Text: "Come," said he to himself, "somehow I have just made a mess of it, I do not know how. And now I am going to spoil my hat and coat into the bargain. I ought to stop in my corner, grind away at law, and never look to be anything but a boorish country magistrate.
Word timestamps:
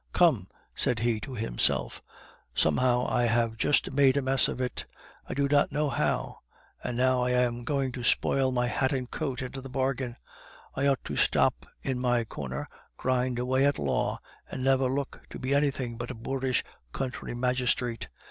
"Come," 0.13 0.47
said 0.73 0.97
he 1.01 1.19
to 1.19 1.35
himself, 1.35 2.01
"somehow 2.55 3.05
I 3.07 3.25
have 3.25 3.55
just 3.55 3.91
made 3.91 4.17
a 4.17 4.21
mess 4.23 4.47
of 4.47 4.59
it, 4.59 4.83
I 5.29 5.35
do 5.35 5.47
not 5.47 5.71
know 5.71 5.89
how. 5.91 6.39
And 6.83 6.97
now 6.97 7.21
I 7.21 7.29
am 7.33 7.63
going 7.63 7.91
to 7.91 8.03
spoil 8.03 8.51
my 8.51 8.65
hat 8.65 8.93
and 8.93 9.11
coat 9.11 9.43
into 9.43 9.61
the 9.61 9.69
bargain. 9.69 10.15
I 10.73 10.87
ought 10.87 11.03
to 11.05 11.15
stop 11.15 11.67
in 11.83 11.99
my 11.99 12.23
corner, 12.23 12.65
grind 12.97 13.37
away 13.37 13.63
at 13.63 13.77
law, 13.77 14.19
and 14.49 14.63
never 14.63 14.89
look 14.89 15.21
to 15.29 15.37
be 15.37 15.53
anything 15.53 15.97
but 15.99 16.09
a 16.09 16.15
boorish 16.15 16.63
country 16.93 17.35
magistrate. 17.35 18.07